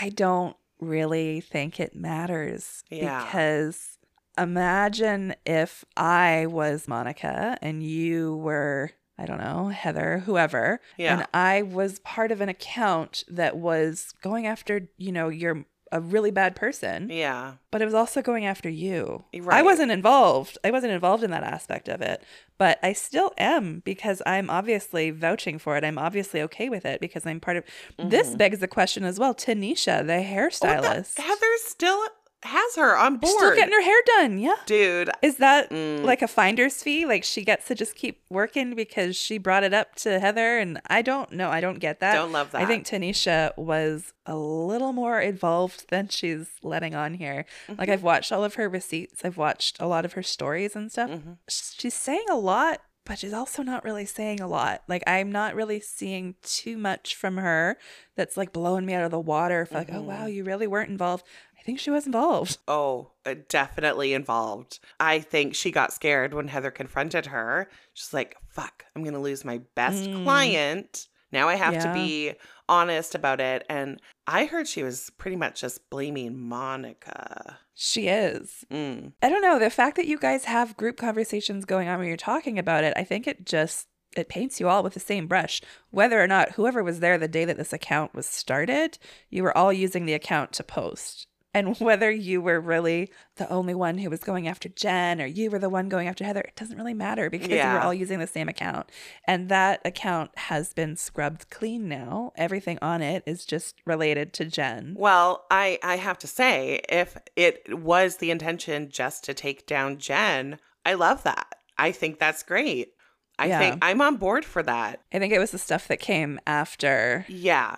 [0.00, 3.24] I don't really think it matters Yeah.
[3.24, 3.96] because
[4.36, 11.18] imagine if I was Monica and you were, I don't know, Heather, whoever, Yeah.
[11.18, 16.00] and I was part of an account that was going after, you know, you're a
[16.00, 17.54] really bad person, Yeah.
[17.70, 19.24] but it was also going after you.
[19.48, 20.56] I wasn't involved.
[20.64, 22.22] I wasn't involved in that aspect of it,
[22.58, 25.84] but I still am because I'm obviously vouching for it.
[25.84, 27.64] I'm obviously okay with it because I'm part of.
[27.98, 28.36] This mm-hmm.
[28.36, 29.34] begs the question as well.
[29.34, 32.00] Tanisha, the Oh, hairstylist, the- Heather still
[32.42, 33.32] has her on board.
[33.36, 34.38] still getting her hair done.
[34.38, 34.54] Yeah.
[34.66, 36.04] Dude, Is that Mm.
[36.04, 37.04] like a finder's fee?
[37.04, 40.58] Like she gets to just keep working because she brought it up to Heather?
[40.58, 41.50] And I don't know.
[41.50, 42.14] I don't get that.
[42.14, 42.62] Don't love that.
[42.62, 47.44] I think Tanisha was a little more involved than she's letting on here.
[47.68, 47.78] Mm-hmm.
[47.80, 50.90] Like I've watched all of her receipts, I've watched a lot of her stories and
[50.90, 51.10] stuff.
[51.10, 51.32] Mm-hmm.
[51.48, 54.82] She's saying a lot, but she's also not really saying a lot.
[54.86, 57.76] Like I'm not really seeing too much from her
[58.16, 59.66] that's like blowing me out of the water.
[59.66, 60.28] For like, oh wow, Mm-hmm.
[60.28, 61.24] you really weren't involved.
[61.60, 62.56] I think she was involved.
[62.66, 64.78] Oh, uh, definitely involved.
[64.98, 67.68] I think she got scared when Heather confronted her.
[67.92, 70.24] She's like, fuck, I'm going to lose my best Mm.
[70.24, 71.08] client.
[71.32, 72.32] Now I have to be
[72.68, 73.64] honest about it.
[73.68, 77.58] And I heard she was pretty much just blaming Monica.
[77.74, 78.64] She is.
[78.70, 79.12] Mm.
[79.22, 79.58] I don't know.
[79.58, 82.94] The fact that you guys have group conversations going on when you're talking about it,
[82.96, 85.60] I think it just it paints you all with the same brush.
[85.90, 89.56] Whether or not whoever was there the day that this account was started, you were
[89.56, 91.28] all using the account to post.
[91.52, 95.50] And whether you were really the only one who was going after Jen or you
[95.50, 97.74] were the one going after Heather, it doesn't really matter because you Yeah.
[97.74, 98.90] were all using the same account.
[99.26, 102.32] And that account has been scrubbed clean now.
[102.36, 104.94] Everything on it is just related to Jen.
[104.96, 109.98] Well, I, I have to say, if it was the intention just to take down
[109.98, 111.46] Jen, I love that.
[111.76, 112.92] I think that's great.
[113.38, 113.58] I Yeah.
[113.58, 115.00] think I'm on board for that.
[115.12, 117.76] I think it was the stuff that came after Yeah.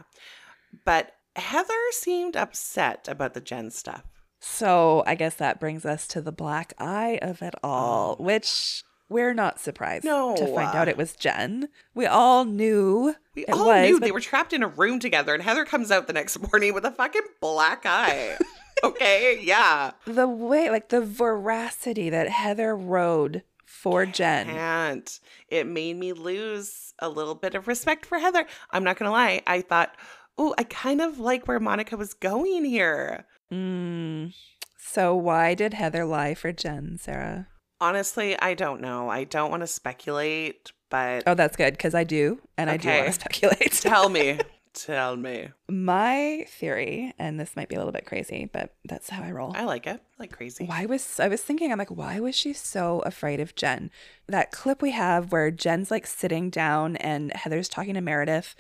[0.84, 4.04] But Heather seemed upset about the Jen stuff.
[4.40, 8.22] So I guess that brings us to the black eye of it all, Oh.
[8.22, 10.34] which we're not surprised no.
[10.36, 11.68] to find out uh, it was Jen.
[11.94, 15.32] We all knew We all was, knew but they were trapped in a room together,
[15.34, 18.36] and Heather comes out the next morning with a fucking black eye.
[18.84, 19.92] okay, yeah.
[20.06, 24.48] the way, like the veracity that Heather rode for Jen.
[24.50, 25.18] And
[25.48, 28.46] it made me lose a little bit of respect for Heather.
[28.70, 29.42] I'm not going to lie.
[29.46, 29.94] I thought,
[30.38, 33.26] oh, I kind of like where Monica was going here.
[33.52, 34.34] Mm.
[34.78, 37.48] So why did Heather lie for Jen, Sarah?
[37.80, 39.08] Honestly, I don't know.
[39.08, 42.88] I don't want to speculate, but Oh, that's good because I do, and I do
[42.88, 43.72] want to speculate.
[43.72, 44.38] tell me.
[44.74, 45.50] Tell me.
[45.68, 49.52] My theory, and this might be a little bit crazy, but that's how I roll.
[49.54, 50.00] I like it.
[50.18, 50.64] Like crazy.
[50.64, 53.90] Why was I was thinking I'm like why was she so afraid of Jen?
[54.28, 58.54] That clip we have where Jen's like sitting down and Heather's talking to Meredith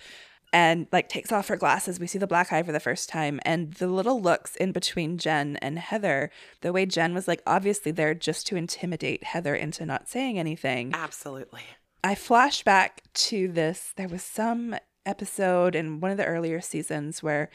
[0.52, 1.98] and like takes off her glasses.
[1.98, 5.18] We see the black eye for the first time and the little looks in between
[5.18, 6.30] Jen and Heather.
[6.60, 10.92] The way Jen was like obviously there just to intimidate Heather into not saying anything.
[10.94, 11.62] Absolutely.
[12.04, 13.92] I flash back to this.
[13.96, 17.48] There was some episode in one of the earlier seasons where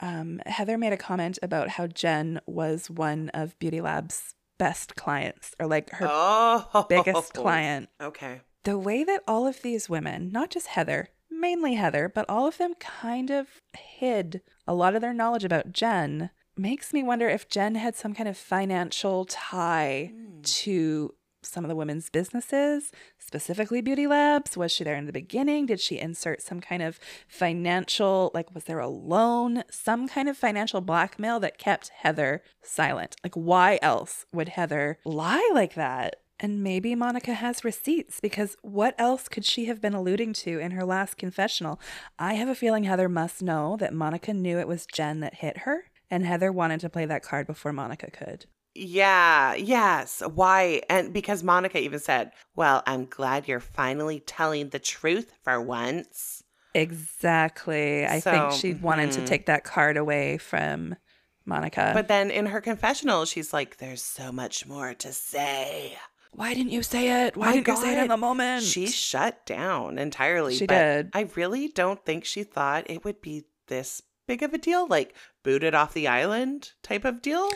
[0.00, 5.54] um, Heather made a comment about how Jen was one of Beauty Lab's best clients
[5.58, 7.88] or like her oh, biggest client.
[8.00, 8.40] Okay.
[8.64, 11.08] The way that all of these women, not just Heather,
[11.46, 13.46] mainly Heather, but all of them kind of
[13.78, 18.14] hid a lot of their knowledge about Jen makes me wonder if Jen had some
[18.14, 20.40] kind of financial tie hmm.
[20.42, 24.56] to some of the women's businesses, specifically Beauty Labs.
[24.56, 25.66] Was she there in the beginning?
[25.66, 30.36] Did she insert some kind of financial, like, was there a loan, some kind of
[30.36, 33.14] financial blackmail that kept Heather silent?
[33.22, 36.16] Like, why else would Heather lie like that?
[36.38, 40.72] And maybe Monica has receipts because what else could she have been alluding to in
[40.72, 41.80] her last confessional?
[42.18, 45.58] I have a feeling Heather must know that Monica knew it was Jen that hit
[45.58, 48.44] her, and Heather wanted to play that card before Monica could.
[48.74, 50.22] Yeah, yes.
[50.34, 50.82] Why?
[50.90, 56.42] And because Monica even said, Well, I'm glad you're finally telling the truth for once.
[56.74, 58.04] Exactly.
[58.04, 59.26] I So, think she wanted to mhm.
[59.26, 60.96] take that card away from
[61.46, 61.92] Monica.
[61.94, 65.96] But then in her confessional, she's like, There's so much more to say.
[66.36, 67.36] Why didn't you say it?
[67.36, 68.62] Why My didn't you say it in the moment?
[68.62, 70.54] She shut down entirely.
[70.54, 71.10] She but did.
[71.14, 75.14] I really don't think she thought it would be this big of a deal, like
[75.42, 77.48] booted off the island type of deal.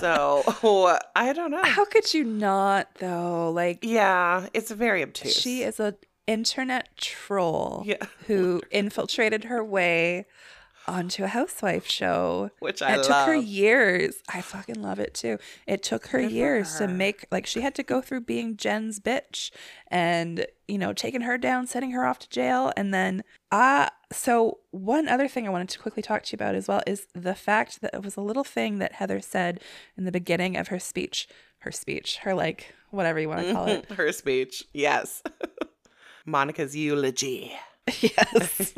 [0.00, 0.42] so
[1.16, 1.62] I don't know.
[1.62, 3.50] How could you not though?
[3.50, 5.34] Like Yeah, it's very obtuse.
[5.36, 5.94] she is a
[6.26, 8.04] internet troll Yeah.
[8.26, 10.26] who infiltrated her way
[10.86, 12.50] onto a housewife show.
[12.60, 14.16] which I it took her years.
[14.28, 15.38] I fucking love it too.
[15.66, 19.00] It took her Good years to make like she had to go through being Jen's
[19.00, 19.50] bitch
[19.88, 23.90] and you know taking her down, sending her off to jail, and then ah.
[24.12, 27.06] so one other thing I wanted to quickly talk to you about as well is
[27.14, 29.60] the fact that it was a little thing that Heather said
[29.96, 31.28] in the beginning of her speech.
[31.60, 33.90] Her speech, her like whatever you want to call it.
[33.92, 34.64] her speech.
[34.72, 35.22] Yes.
[36.26, 37.52] Monica's eulogy.
[38.00, 38.74] yes.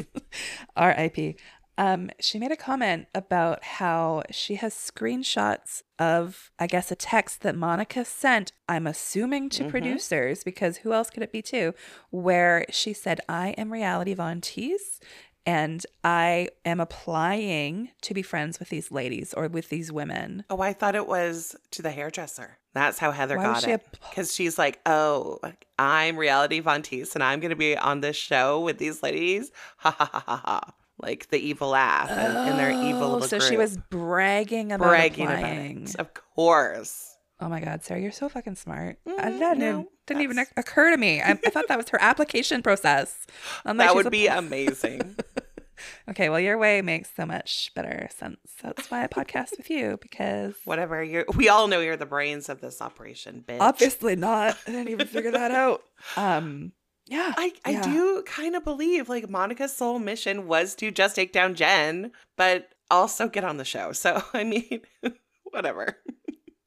[0.77, 1.37] R.I.P.
[1.79, 7.43] Um, she made a comment about how she has screenshots of, I guess, a text
[7.43, 9.71] that Monica sent, I'm assuming to Mhm.
[9.71, 11.73] producers, because who else could it be to,
[12.11, 14.99] where she said, I am Reality Von Tease
[15.47, 20.45] and I am applying to be friends with these ladies or with these women.
[20.51, 22.59] Oh, I thought it was to the hairdresser.
[22.75, 23.87] That's how Heather Why got it.
[24.11, 25.39] Because she's like, oh,
[25.79, 29.51] I'm Reality Von Tease and I'm going to be on this show with these ladies.
[29.79, 30.75] Ha ha ha ha ha.
[31.01, 35.27] Like the evil laugh and, and their evil Oh, So she was bragging about bragging
[35.27, 35.77] applying.
[35.83, 35.97] about it.
[35.97, 37.15] Of course.
[37.41, 38.99] Oh my God, Sarah, you're so fucking smart.
[39.07, 41.23] I, Mm, that no, didn't, didn't even occur to me.
[41.23, 43.27] I, I thought that was her application process.
[43.65, 45.15] I'm like, that would a- be amazing.
[46.11, 46.29] okay.
[46.31, 48.39] Well, your way makes so much better sense.
[48.61, 51.01] That's why I podcast with you because Whatever.
[51.05, 53.59] You're, we all know you're the brains of this operation, bitch.
[53.61, 54.59] obviously not.
[54.67, 55.83] I didn't even figure that out.
[56.17, 56.73] Um,
[57.09, 57.83] yeah, I, I yeah.
[57.83, 62.69] do kind of believe like Monica's sole mission was to just take down Jen, but
[62.91, 63.93] also get on the show.
[63.93, 64.81] So, I mean,
[65.45, 65.97] whatever.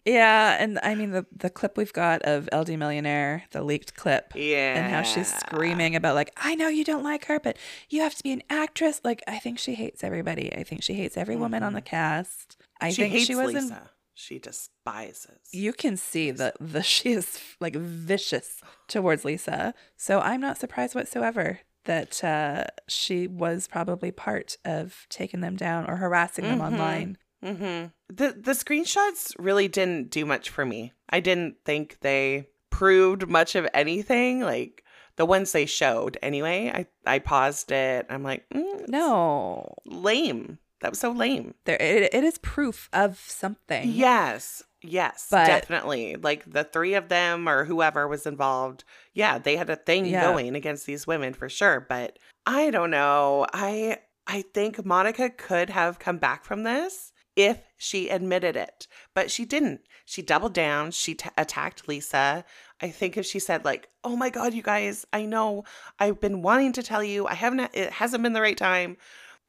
[0.04, 4.34] Yeah, and I mean the the clip we've got of LD Millionaire, the leaked clip.
[4.36, 4.74] Yeah.
[4.84, 7.56] And how she's screaming about like, I know you don't like her, but
[7.90, 9.00] you have to be an actress.
[9.04, 10.52] Like, I think she hates everybody.
[10.56, 12.58] I think she hates every woman on the cast.
[12.80, 12.94] I Mm-hmm.
[12.96, 13.90] she think she was Lisa.
[14.22, 15.40] She despises.
[15.52, 19.74] you can see that the she is like vicious towards Lisa.
[19.98, 25.90] So I'm not surprised whatsoever that uh, she was probably part of taking them down
[25.90, 26.66] or harassing them Mhm.
[26.72, 27.18] online.
[27.44, 30.94] hmm The the screenshots really didn't do much for me.
[31.10, 34.42] I didn't think they proved much of anything.
[34.42, 34.84] Like
[35.16, 36.72] the ones they showed, anyway.
[36.74, 38.06] I I paused it.
[38.10, 40.60] I'm like, mm, No, lame.
[40.82, 41.54] That was so lame.
[41.66, 43.90] there it, it is proof of something.
[43.90, 44.64] Yes.
[44.84, 46.16] Yes, But- definitely.
[46.16, 48.84] Like the three of them or whoever was involved.
[49.14, 50.24] Yeah, they had a thing Yeah.
[50.24, 52.18] going against these women for sure, but
[52.48, 53.46] I don't know.
[53.54, 59.30] I I think Monica could have come back from this if she admitted it, but
[59.32, 59.82] she didn't.
[60.06, 60.92] She doubled down.
[60.92, 62.44] She t- attacked Lisa.
[62.82, 65.64] I think if she said like, "Oh my god, you guys, I know
[66.00, 67.28] I've been wanting to tell you.
[67.28, 68.98] I haven't it hasn't been the right time."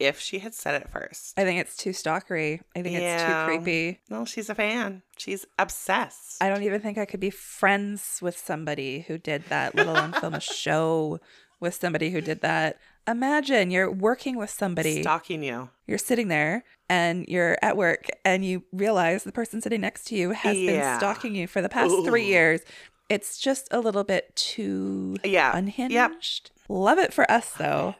[0.03, 1.33] If she had said it first.
[1.37, 2.61] I think it's too stalkery.
[2.75, 3.99] I think it's too creepy.
[4.09, 5.01] No, she's a fan.
[5.17, 6.41] She's obsessed.
[6.41, 10.13] I don't even think I could be friends with somebody who did that, let alone
[10.13, 11.19] film a show
[11.59, 12.77] with somebody who did that.
[13.07, 15.69] Imagine you're working with somebody, stalking you.
[15.87, 20.15] you're sitting there and you're at work and you realize the person sitting next to
[20.15, 22.61] you has been stalking you for the past three years.
[23.09, 25.51] It's just a little bit too Yeah.
[25.55, 26.51] unhinged.
[26.69, 27.95] Love it for us though.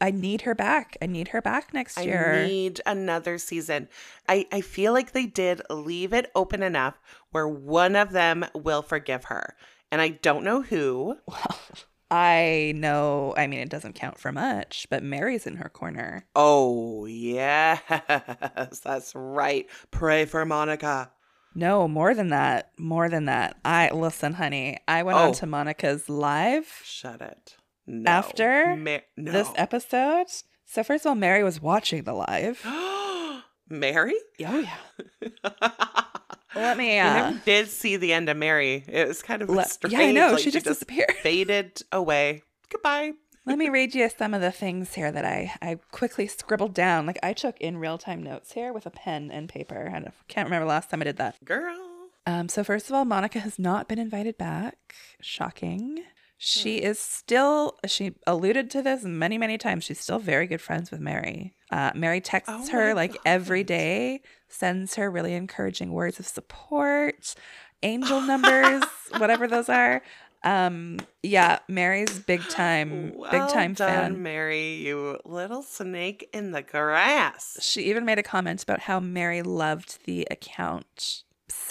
[0.00, 0.96] I need her back.
[1.00, 2.42] I need her back next I year.
[2.44, 3.88] I need another season.
[4.28, 6.98] I, I feel like they did leave it open enough
[7.30, 9.56] where one of them will forgive her.
[9.90, 11.16] And I don't know who.
[11.26, 11.58] Well,
[12.10, 16.26] I know, I mean, it doesn't count for much, but Mary's in her corner.
[16.36, 17.80] Oh, yes.
[18.84, 19.66] That's right.
[19.90, 21.10] Pray for Monica.
[21.54, 22.70] No, more than that.
[22.78, 23.56] More than that.
[23.64, 24.78] I listen, honey.
[24.86, 25.28] I went Oh.
[25.28, 27.56] on to Monica's live Shut it.
[27.86, 28.10] No.
[28.10, 29.32] After Ma- no.
[29.32, 30.26] this episode.
[30.64, 32.64] So first of all, Mary was watching the live.
[33.68, 34.14] Mary?
[34.46, 34.74] Oh yeah.
[36.54, 36.98] Let me.
[37.00, 38.84] I Uh, never did see the end of Mary.
[38.86, 39.92] It was kind of let- strange.
[39.94, 40.32] yeah, I know.
[40.32, 41.10] like, she just disappeared.
[41.22, 42.42] faded away.
[42.70, 43.12] Goodbye.
[43.46, 47.06] Let me read you some of the things here that I, I quickly scribbled down.
[47.06, 49.90] Like I took in real time notes here with a pen and paper.
[49.94, 51.42] I can't remember last time I did that.
[51.44, 51.76] Girl.
[52.26, 54.94] Um, so first of all, Monica has not been invited back.
[55.22, 56.04] Shocking.
[56.44, 57.78] She is still.
[57.86, 59.84] She alluded to this many, many times.
[59.84, 61.54] She's still very good friends with Mary.
[61.70, 63.68] Uh, Mary texts Oh her like every God.
[63.68, 67.36] day, sends her really encouraging words of support,
[67.84, 68.82] angel numbers,
[69.18, 70.02] whatever those are.
[70.42, 74.22] Um, yeah, Mary's big time, big time done, fan.
[74.24, 77.56] Mary, you little snake in the grass.
[77.60, 81.22] She even made a comment about how Mary loved the account.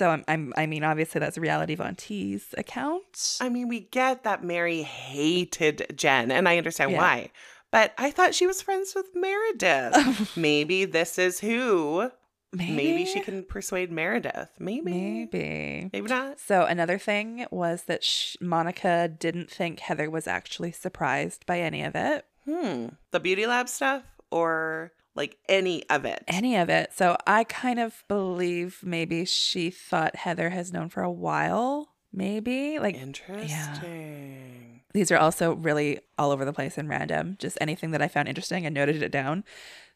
[0.01, 3.37] So I'm, I'm I mean, obviously that's Reality Von Tease's account.
[3.39, 6.97] I mean, we get that Mary hated Jen, and I understand Yeah.
[6.97, 7.29] why.
[7.69, 10.35] But I thought she was friends with Meredith.
[10.35, 12.09] Maybe this is who.
[12.51, 14.49] Maybe, Maybe she can persuade Meredith.
[14.57, 14.91] Maybe.
[14.91, 15.89] Maybe.
[15.93, 16.39] Maybe not.
[16.39, 21.83] So another thing was that sh- Monica didn't think Heather was actually surprised by any
[21.83, 22.25] of it.
[22.45, 22.87] Hmm.
[23.11, 26.24] The beauty lab stuff or like any of it?
[26.28, 26.91] Any of it.
[26.93, 31.89] So I kind of believe maybe she thought Heather has known for a while.
[32.13, 34.82] Maybe like Interesting.
[34.93, 37.38] these are also really all over the place and random.
[37.39, 39.43] Just anything that I found interesting, I noted it down.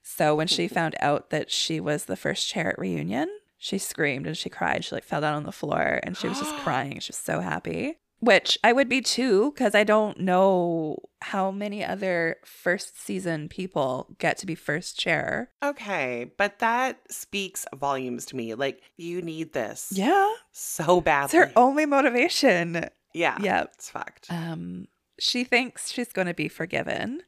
[0.01, 4.27] So when she found out that she was the first chair at reunion, she screamed
[4.27, 4.85] and she cried.
[4.85, 6.99] She like fell down on the floor and she was just crying.
[6.99, 7.97] She was so happy.
[8.25, 14.15] Which I would be too, because I don't know how many other first season people
[14.19, 15.49] get to be first chair.
[15.63, 18.53] Okay, but that speaks volumes to me.
[18.55, 20.31] Like you need this Yeah.
[20.51, 21.39] so It's badly.
[21.39, 22.89] her only motivation.
[23.13, 23.63] yeah, Yeah.
[23.63, 24.27] it's fucked.
[24.31, 24.87] Um,
[25.19, 27.21] she thinks she's going to be forgiven.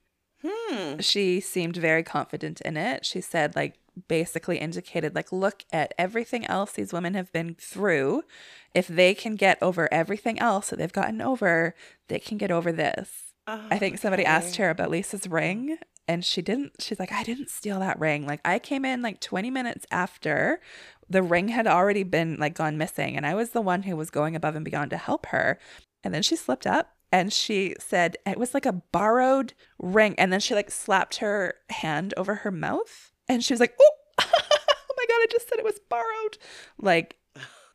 [0.46, 1.00] Hmm.
[1.00, 3.06] she seemed very confident in it.
[3.06, 3.74] She said, like,
[4.08, 8.24] basically indicated, like, look at everything else these women have been through.
[8.74, 11.74] If they can get over everything else that they've gotten over,
[12.08, 13.34] they can get over this.
[13.48, 14.64] I think oh, somebody asked Okay.
[14.64, 16.82] her about Lisa's ring, and she didn't.
[16.82, 18.26] She's like, I didn't steal that ring.
[18.26, 20.60] Like, I came in like 20 minutes after
[21.10, 24.10] the ring had already been like gone missing, and I was the one who was
[24.10, 25.58] going above and beyond to help her.
[26.04, 30.14] And then she slipped up and she said it was like a borrowed ring.
[30.18, 33.92] And then she like slapped her hand over her mouth, and she was like, oh,
[34.20, 34.24] oh
[34.98, 36.38] my god, I just said it was borrowed.
[36.80, 37.18] Like,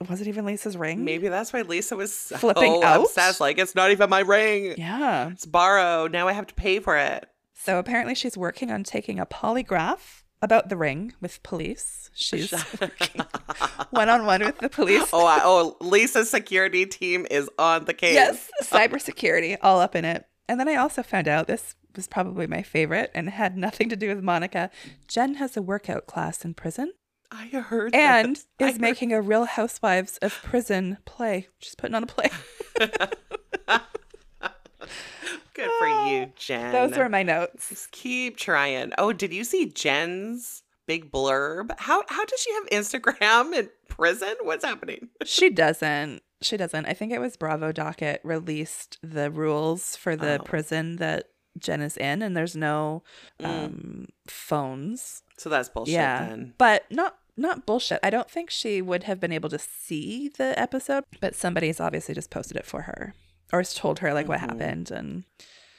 [0.08, 1.04] was it even Lisa's ring?
[1.04, 3.02] Maybe that's why Lisa was so Flipping out?
[3.02, 3.40] obsessed.
[3.40, 4.74] Like it's not even my ring.
[4.76, 5.30] Yeah.
[5.30, 6.12] It's borrowed.
[6.12, 7.26] Now I have to pay for it.
[7.54, 12.10] So apparently she's working on taking a polygraph about the ring with police.
[12.14, 12.52] She's
[13.90, 15.08] one on one with the police.
[15.12, 18.14] oh, I, oh, Lisa's security team is on the case.
[18.14, 20.26] yes, cybersecurity all up in it.
[20.48, 23.96] And then I also found out this was probably my favorite and had nothing to
[23.96, 24.70] do with Monica.
[25.09, 26.92] Jen has a workout class in prison
[27.31, 28.38] I heard and.
[28.61, 31.48] I is heard- making a Real Housewives of Prison play.
[31.59, 32.28] She's putting on a play.
[35.55, 36.72] Good for you, ah, Jen.
[36.72, 37.68] Those were my notes.
[37.68, 38.92] Just keep trying.
[38.98, 41.70] Oh, did you see Jen's big blurb?
[41.78, 44.35] How how does she have Instagram in prison?
[44.42, 45.09] What's happening?
[45.24, 46.22] She doesn't.
[46.40, 46.87] She doesn't.
[46.87, 50.42] I think it was Bravo Docket released the rules for the Oh.
[50.42, 53.02] prison that Jen is in, and there's no
[53.40, 53.46] Mm.
[53.46, 55.22] um, phones.
[55.38, 56.54] So that's bullshit yeah, then.
[56.58, 57.98] but not not bullshit.
[58.02, 62.14] I don't think she would have been able to see the episode, but somebody's obviously
[62.14, 63.14] just posted it for her
[63.52, 64.48] or has told her like what Mhm.
[64.50, 65.24] happened, and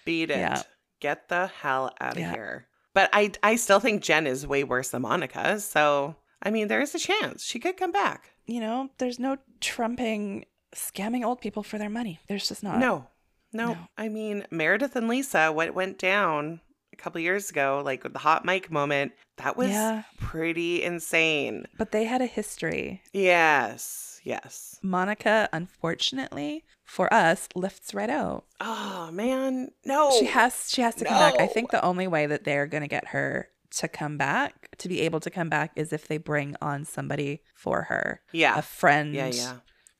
[0.05, 0.37] Beat it.
[0.37, 0.63] Yeah.
[0.99, 2.33] Get the hell out of Yeah.
[2.33, 2.67] here.
[2.93, 5.59] But I I still think Jen is way worse than Monica.
[5.59, 8.31] So I mean, there is a chance she could come back.
[8.45, 10.43] you know, there's no trumping
[10.75, 12.19] scamming old people for their money.
[12.27, 12.77] There's just not.
[12.79, 13.07] No,
[13.53, 13.77] no, No.
[13.97, 16.61] I mean, Meredith and Lisa, what went down
[16.91, 20.03] a couple years ago, like the hot mic moment, that was Yeah.
[20.19, 21.65] pretty insane.
[21.77, 23.01] but they had a history.
[23.13, 24.79] Yes, yes.
[24.83, 28.45] Monica, unfortunately for us, lifts right out.
[28.59, 30.11] Oh man, no.
[30.19, 31.39] She has she has to come back.
[31.39, 34.87] I think the only way that they're going to get her to come back, to
[34.87, 38.21] be able to come back is if they bring on somebody for her.
[38.31, 38.57] Yeah.
[38.59, 39.15] A friend.
[39.15, 39.55] Yeah, yeah.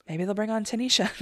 [0.07, 1.09] Maybe they'll bring on Tanisha.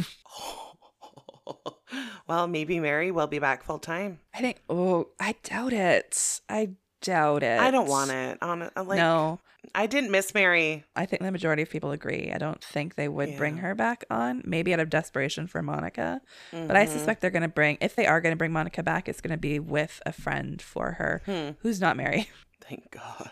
[2.28, 4.20] well, maybe Mary will be back full time.
[4.34, 6.42] I think oh, I doubt it.
[6.50, 6.72] I
[7.02, 7.60] doubt it.
[7.60, 8.38] I don't want it.
[8.42, 9.40] On like, no.
[9.76, 10.84] I didn't miss Mary.
[10.96, 12.32] I think the majority of people agree.
[12.34, 16.20] I don't think they would bring her back on, maybe out of desperation for Monica.
[16.52, 16.90] But I Mhm.
[16.90, 19.32] suspect they're going to bring, if they are going to bring Monica back, it's going
[19.32, 21.52] to be with a friend for her Hmm.
[21.60, 22.28] who's not Mary.
[22.60, 23.30] Thank God.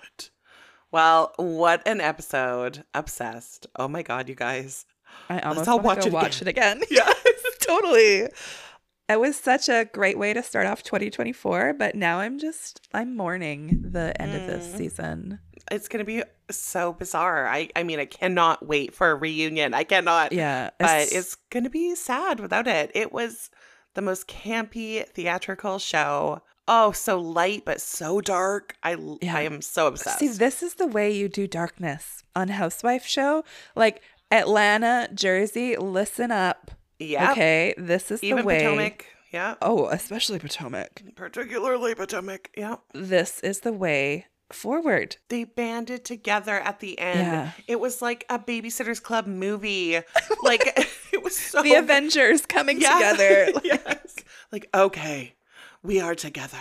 [0.92, 2.84] Well, what an episode.
[2.94, 3.66] Obsessed.
[3.76, 4.86] Oh my God, you guys.
[5.30, 6.82] I almost want watch to go it watch it again.
[6.92, 7.12] Yeah.
[7.70, 8.28] Totally.
[9.08, 13.18] It was such a great way to start off 2024, but now I'm just, I'm
[13.18, 14.78] mourning the end of this Mm.
[14.78, 15.40] season.
[15.72, 17.48] It's going to be so bizarre.
[17.48, 19.74] I, I mean, I cannot wait for a reunion.
[19.74, 20.32] I cannot.
[20.32, 20.70] Yeah.
[20.80, 22.92] But it's going to be sad without it.
[22.94, 23.50] It was
[23.96, 26.42] the most campy theatrical show.
[26.68, 28.76] Oh, so light, but so dark.
[28.84, 29.36] I, Yeah.
[29.38, 30.20] I am so obsessed.
[30.20, 33.44] See, this is the way you do darkness on Housewife show.
[33.76, 36.72] Like Atlanta, Jersey, listen up.
[37.00, 37.32] Yeah.
[37.32, 38.60] Okay, this is Even the way.
[38.60, 39.06] Potomac.
[39.32, 39.56] Yeah.
[39.62, 41.04] Oh, especially Potomac.
[41.16, 42.50] Particularly Potomac.
[42.58, 42.78] Yeah.
[42.94, 45.18] This is the way forward.
[45.30, 47.20] They banded together at the end.
[47.20, 47.52] Yeah.
[47.68, 49.96] It was like a Babysitter's Club movie.
[50.44, 50.62] like,
[51.14, 51.62] it was so.
[51.62, 52.94] The Avengers coming Yeah.
[52.94, 53.52] together.
[53.56, 54.16] Like, yes.
[54.52, 55.36] Like, okay,
[55.84, 56.58] we are together.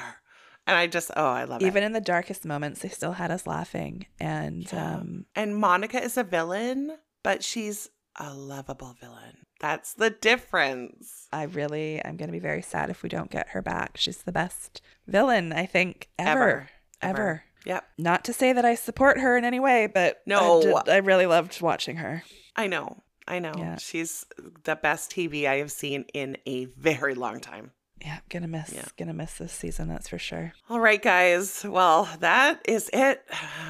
[0.66, 1.66] And I just, oh, I love it.
[1.66, 4.04] Even in the darkest moments, they still had us laughing.
[4.20, 4.96] And Yeah.
[4.96, 9.46] um, And Monica is a villain, but she's a lovable villain.
[9.60, 11.26] That's the difference.
[11.32, 13.96] I really, I'm going to be very sad if we don't get her back.
[13.96, 16.40] She's the best villain, I think, ever.
[16.42, 16.68] Ever.
[17.02, 17.44] Ever.
[17.64, 17.84] Yep.
[17.98, 20.60] Not to say that I support her in any way, but No.
[20.60, 22.22] I, did- I really loved watching her.
[22.56, 23.02] I know.
[23.26, 23.52] I know.
[23.56, 23.76] Yeah.
[23.76, 24.24] She's
[24.64, 27.72] the best TV I have seen in a very long time.
[28.00, 28.84] Yeah, gonna miss, Yeah.
[28.96, 29.88] gonna miss this season.
[29.88, 30.52] That's for sure.
[30.70, 31.64] All right, guys.
[31.64, 33.24] Well, that is it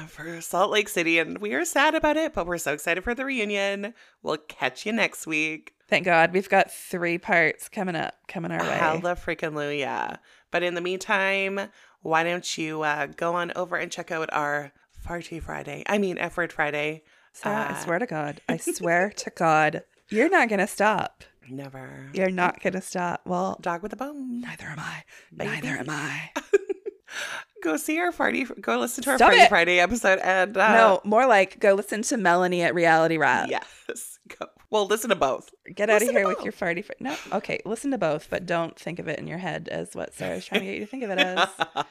[0.07, 1.17] for Salt Lake City.
[1.19, 3.93] And we are sad about it, but we're so excited for the reunion.
[4.21, 5.73] We'll catch you next week.
[5.87, 8.75] Thank God we've got three parts coming up, coming our way.
[8.77, 10.19] Hella freaking Luya.
[10.51, 11.59] But in the meantime,
[12.01, 14.71] why don't you uh, go on over and check out our
[15.07, 15.83] Farty Friday?
[15.87, 17.01] I mean, F Word Friday.
[17.33, 21.23] Sarah, Uh, I swear to God, I swear to God, you're not gonna stop.
[21.49, 22.09] Never.
[22.13, 23.21] You're not gonna stop.
[23.25, 24.41] Well, Dog with a bone.
[24.41, 25.03] neither am I.
[25.35, 25.49] Baby.
[25.51, 26.29] Neither am I.
[27.63, 28.45] Go see our party.
[28.61, 29.49] Go listen to our Stop Farty it.
[29.49, 30.19] Friday episode.
[30.19, 33.49] And uh, no, more like go listen to Melanie at Reality Wrap.
[33.49, 34.19] Yes.
[34.39, 34.45] Go.
[34.69, 35.49] Well, listen to both.
[35.75, 36.85] Get out of here with your farty.
[36.85, 39.95] Fr- no, okay, listen to both, but don't think of it in your head as
[39.95, 41.49] what Sarah's trying to get you to think of it as.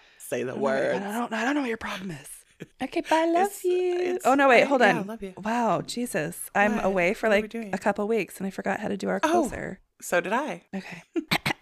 [0.19, 1.05] Say the know- words.
[1.05, 1.33] I don't.
[1.33, 2.29] I don't know what your problem is.
[2.83, 3.25] Okay, bye.
[3.27, 3.95] Love It's- you.
[3.99, 5.35] it's- Oh no, wait, I- hold yeah, I love you.
[5.43, 6.85] Wow, Jesus, I'm What?
[6.85, 9.81] away for What like a couple weeks, and I forgot how to do our closer.
[9.81, 9.85] Oh.
[10.01, 10.65] So did I.
[10.75, 11.03] Okay.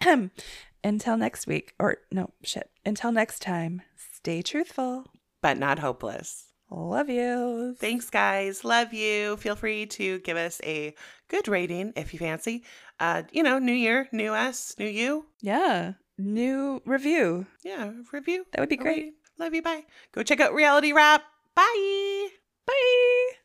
[0.83, 2.69] Until next week, or no, shit.
[2.85, 3.81] Until next time,
[4.13, 5.05] stay truthful.
[5.41, 6.45] But not hopeless.
[6.69, 7.75] Love you.
[7.79, 8.63] Thanks, guys.
[8.63, 9.37] Love you.
[9.37, 10.93] Feel free to give us a
[11.29, 12.63] good rating if you fancy.
[12.99, 15.25] Uh, you know, new year, new us, new you.
[15.41, 15.93] Yeah.
[16.17, 17.45] New review.
[17.63, 18.45] Yeah, review.
[18.51, 19.13] That would be great.
[19.37, 19.61] Love you.
[19.61, 19.85] Bye.
[20.11, 21.23] Go check out Reality Wrap.
[21.55, 22.29] Bye.
[22.65, 23.37] Bye.